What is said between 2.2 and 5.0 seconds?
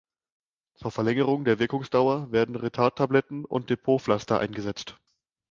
werden Retard-Tabletten und Depot-Pflaster eingesetzt.